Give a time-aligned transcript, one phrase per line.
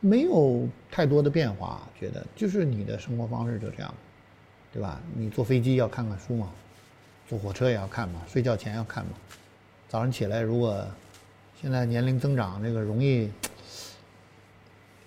[0.00, 3.94] 没有太多的变化，觉得就是你的生活方式就这样，
[4.70, 5.00] 对吧？
[5.14, 6.50] 你坐飞机要看看书嘛，
[7.26, 9.12] 坐火车也要看嘛，睡觉前要看嘛。
[9.88, 10.86] 早上起来如果
[11.58, 13.30] 现在年龄增长，这个容易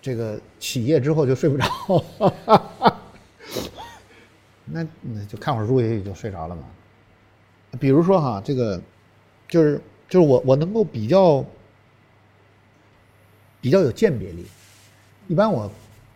[0.07, 2.02] 这个起夜之后就睡不着，
[4.63, 6.63] 那那就看会儿书也就睡着了嘛。
[7.77, 8.81] 比如说哈，这个
[9.49, 11.43] 就是就是我我能够比较
[13.59, 14.45] 比较有鉴别力。
[15.27, 15.70] 一般我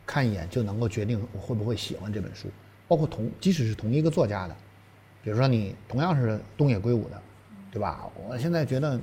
[0.06, 2.48] 看一眼就能够决定我会不会喜欢这本书，
[2.88, 4.56] 包括同即使是同一个作家的，
[5.22, 7.22] 比如说你同样是东野圭吾的，
[7.70, 8.10] 对吧？
[8.26, 8.98] 我现在觉得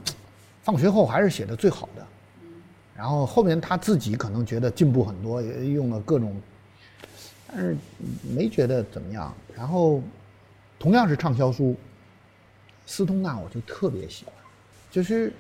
[0.62, 2.06] 放学后还是写的最好的，
[2.98, 6.34] 然后后面他自己可能觉得进步很多，也用了各种，
[7.46, 7.76] 但是
[8.34, 9.32] 没觉得怎么样。
[9.56, 10.02] 然后
[10.80, 11.76] 同样是畅销书，
[12.86, 14.34] 斯通纳我就特别喜欢，
[14.90, 15.32] 就是。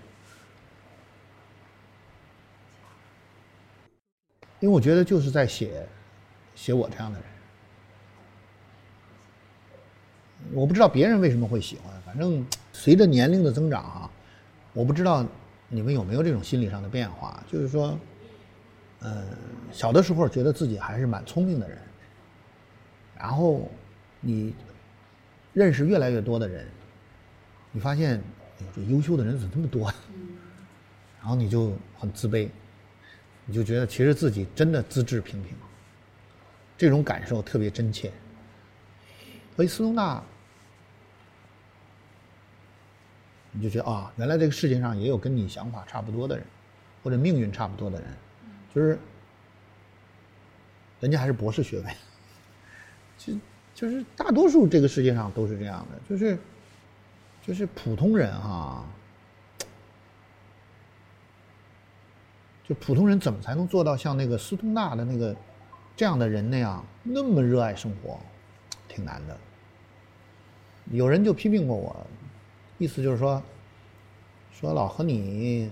[4.60, 5.86] 因为我觉得就是在写，
[6.56, 7.28] 写我这样的人。
[10.52, 14.10] 我不知道别人为什么会喜欢，反正随着年龄的增长啊，
[14.72, 15.24] 我不知道
[15.68, 17.98] 你们有没有这种心理上的变化，就是说，
[19.00, 19.26] 嗯，
[19.70, 21.78] 小的时候觉得自己还是蛮聪明的人，
[23.16, 23.70] 然后
[24.20, 24.54] 你
[25.52, 26.66] 认识越来越多的人，
[27.70, 28.18] 你发现，
[28.58, 29.92] 哎呦，这优秀的人怎么这么多？
[31.20, 32.48] 然后你就很自卑。
[33.50, 35.56] 你就觉得其实自己真的资质平平，
[36.76, 38.12] 这种感受特别真切。
[39.56, 40.22] 所以斯通纳，
[43.52, 46.46] 你就觉得啊，原来这个世界上也有跟你想法差不多的人，
[47.02, 48.08] 或者命运差不多的人，
[48.74, 48.98] 就是
[51.00, 51.92] 人家还是博士学位，
[53.16, 53.32] 就
[53.74, 56.38] 就是大多数这个世界上都是这样的，就是
[57.42, 58.84] 就是普通人哈。
[62.64, 65.34] 就普通人怎么才能做到像那个斯通纳的那个
[65.96, 68.20] 这样的人那样那么热爱生活，
[68.86, 69.34] 挺难的。
[70.90, 72.06] 有人就批评过我，
[72.78, 73.42] 意思就是说，
[74.52, 75.68] 说老何你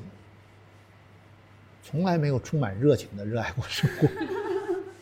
[1.84, 4.08] 从来没有充满热情的热爱过生活。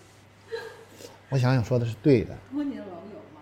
[1.30, 2.36] 我想想说的是对的。
[2.52, 3.40] 多年老友吗？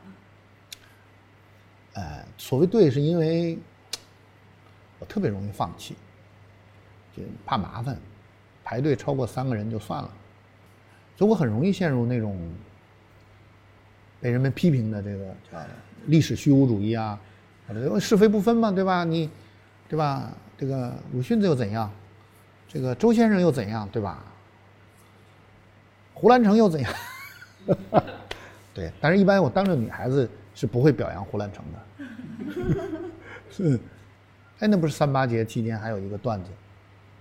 [1.95, 3.59] 哎，所谓对，是因为
[5.01, 5.97] 我特别容易放弃，
[7.17, 7.99] 就怕麻烦。
[8.63, 10.11] 排队超过三个人就算了，
[11.17, 12.39] 所以我很容易陷入那种
[14.21, 15.59] 被人们批评的这个叫
[16.07, 17.21] 历史虚无主义啊，
[18.01, 19.05] 是非不分嘛，对吧？
[19.05, 19.31] 你，
[19.89, 20.31] 对吧？
[20.59, 21.91] 这个鲁迅又怎样？
[22.69, 23.89] 这个周先生又怎样？
[23.93, 24.23] 对吧？
[26.15, 26.93] 胡兰成又怎样？
[28.75, 31.79] 对，但是一般我当着女孩子是不会表扬胡兰成的。
[33.51, 33.79] 是，
[34.61, 36.51] 哎，那不是三八节期间还有一个段子。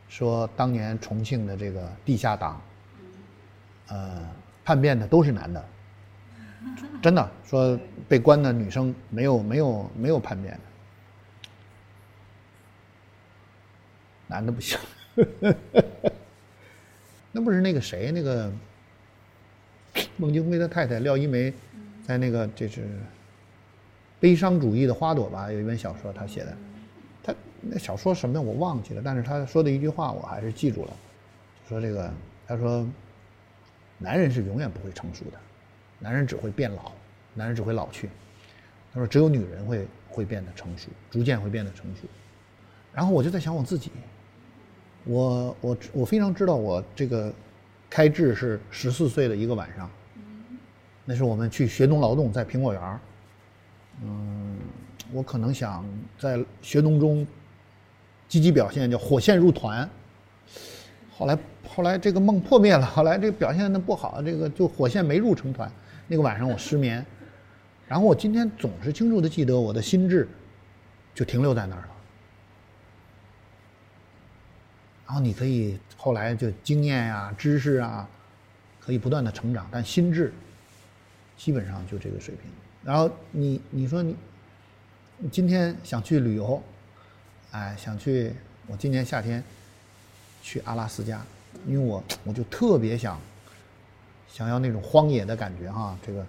[0.07, 2.61] 说当年重庆的这个地下党，
[3.87, 4.21] 呃，
[4.63, 5.65] 叛变的都是男的，
[7.01, 10.59] 真的说被关的女生没有没有没有叛变的，
[14.27, 14.77] 男的不行，
[17.31, 18.51] 那不是那个谁那个
[20.17, 21.53] 孟京辉的太太廖一梅，
[22.05, 22.87] 在那个这是
[24.19, 25.51] 悲伤主义的花朵吧？
[25.51, 26.55] 有一本小说他写的。
[27.63, 30.93] 那小说什么我忘记了，但是他说的一句话我还是记住了，
[31.69, 32.11] 说这个
[32.47, 32.83] 他说，
[33.99, 35.37] 男人是永远不会成熟的，
[36.01, 36.91] 男人只会变老，
[37.33, 38.09] 男人只会老去。
[38.93, 42.01] 他说只有女人会会变得成熟，逐渐会变得成熟。
[42.93, 43.89] 然后我就在想我自己，
[45.05, 47.33] 我我我非常知道我这个
[47.89, 49.89] 开智是十四岁的一个晚上，
[51.05, 52.99] 那是我们去学农劳动在苹果园
[54.03, 54.57] 嗯，
[55.13, 55.85] 我可能想
[56.19, 57.25] 在学农中。
[58.27, 59.89] 积极表现叫火线入团，
[61.17, 61.37] 后来
[61.67, 65.69] 后来这个梦破灭了，后来这个表现的不好，这个就火线没入成团。
[66.11, 67.05] 那个晚上我失眠，
[67.87, 70.27] 然后我今天总是清楚的记得我的心智
[71.15, 71.87] 就停留在那儿了。
[75.05, 78.05] 然后你可以后来就经验呀、知识啊，
[78.77, 80.33] 可以不断的成长，但心智
[81.37, 82.51] 基本上就这个水平。
[82.83, 84.13] 然后你你说你
[85.31, 86.61] 今天想去旅游。
[87.51, 88.33] 哎，想去！
[88.67, 89.41] 我今年夏天
[90.41, 91.21] 去阿拉斯加，
[91.65, 93.17] 因为我我就特别想
[94.31, 95.95] 想要那种荒野的感觉哈。
[96.01, 96.25] 这个，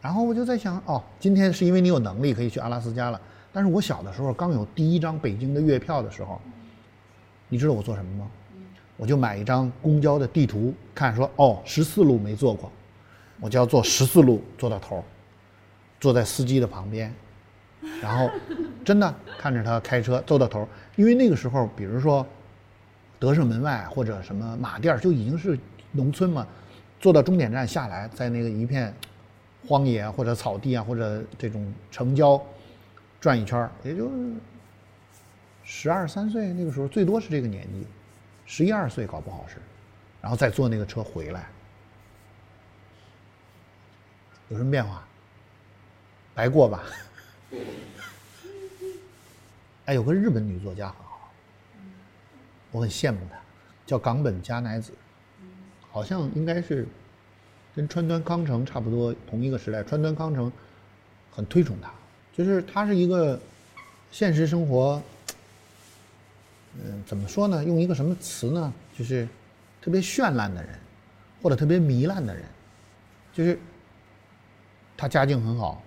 [0.00, 3.20] 然后我就在想，哦，今天是因为你有能力可以去阿拉斯加了。
[3.52, 6.40] 但是我小的时候刚有第一张北京的月票的时候，
[7.48, 8.30] 你知道我做什么吗？
[8.96, 12.70] 我就买一张公交的地图，看说哦，十四路没坐过，
[13.40, 15.02] 我就要坐十四路坐到头，
[15.98, 17.10] 坐在司机的旁边，
[18.02, 18.30] 然后
[18.84, 22.26] 真的看着他开车坐到头，因为那个时候，比如说
[23.18, 25.58] 德胜门外或者什么马甸儿就已经是
[25.92, 26.46] 农村嘛，
[27.00, 28.94] 坐到终点站下来，在那个一片
[29.66, 32.40] 荒野或者草地啊或者这种城郊
[33.18, 34.10] 转一圈儿，也就
[35.64, 37.86] 十二三岁那个时候，最多是这个年纪。
[38.44, 39.56] 十一二岁搞不好是，
[40.20, 41.48] 然后再坐那个车回来，
[44.48, 45.02] 有什么变化？
[46.34, 46.82] 白过吧？
[49.86, 51.30] 哎，有个日本女作家很好，
[52.72, 53.38] 我很羡慕她，
[53.86, 54.92] 叫冈本加乃子，
[55.90, 56.86] 好像应该是
[57.74, 59.82] 跟川端康成差不多同一个时代。
[59.82, 60.50] 川端康成
[61.30, 61.90] 很推崇他，
[62.32, 63.38] 就是他是一个
[64.10, 65.02] 现实生活。
[66.84, 67.64] 嗯，怎么说呢？
[67.64, 68.72] 用一个什么词呢？
[68.96, 69.26] 就是
[69.82, 70.78] 特别绚烂的人，
[71.42, 72.44] 或者特别糜烂的人，
[73.32, 73.58] 就是
[74.96, 75.82] 他家境很好，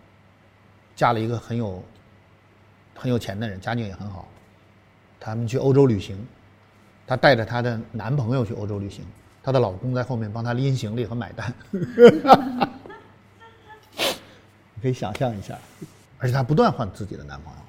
[0.94, 1.82] 嫁了一个很有
[2.96, 4.28] 很有钱的人，家境也很好。
[5.22, 6.18] 他们去欧洲旅行，
[7.08, 9.06] 她带着她的男朋友去欧洲旅行，
[9.44, 11.54] 她的老公在后面帮她拎行李和买单。
[14.74, 15.60] 你可以想象一下，
[16.18, 17.60] 而且她不断换自己的男朋友。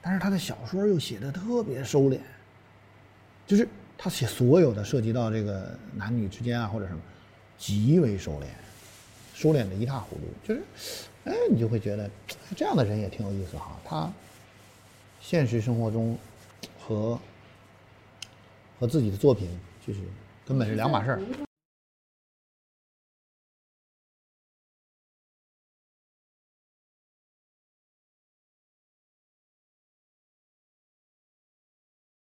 [0.00, 2.20] 但是她的小说又写的特别收敛，
[3.46, 3.68] 就是
[3.98, 7.00] 她写所有的涉及到这个男女之间啊或者什么，
[7.58, 8.46] 极为收敛，
[9.34, 10.22] 收敛的一塌糊涂。
[10.42, 10.62] 就是，
[11.24, 12.10] 哎，你就会觉得
[12.56, 13.78] 这样的人也挺有意思哈。
[13.84, 14.10] 他
[15.20, 16.18] 现实生活中
[16.80, 17.20] 和
[18.78, 19.50] 和自己的作品
[20.46, 21.20] 根本是两码事儿。